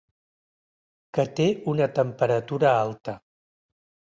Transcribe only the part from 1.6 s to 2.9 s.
una temperatura